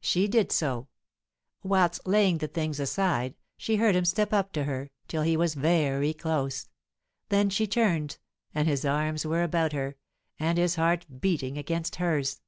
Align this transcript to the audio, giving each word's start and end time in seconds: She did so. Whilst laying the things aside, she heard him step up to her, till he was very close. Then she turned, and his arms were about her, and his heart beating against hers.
She 0.00 0.26
did 0.26 0.50
so. 0.50 0.88
Whilst 1.62 2.04
laying 2.04 2.38
the 2.38 2.48
things 2.48 2.80
aside, 2.80 3.36
she 3.56 3.76
heard 3.76 3.94
him 3.94 4.04
step 4.04 4.32
up 4.32 4.52
to 4.54 4.64
her, 4.64 4.90
till 5.06 5.22
he 5.22 5.36
was 5.36 5.54
very 5.54 6.12
close. 6.12 6.68
Then 7.28 7.50
she 7.50 7.68
turned, 7.68 8.18
and 8.52 8.66
his 8.66 8.84
arms 8.84 9.24
were 9.24 9.44
about 9.44 9.72
her, 9.72 9.94
and 10.40 10.58
his 10.58 10.74
heart 10.74 11.06
beating 11.20 11.56
against 11.56 11.94
hers. 12.02 12.40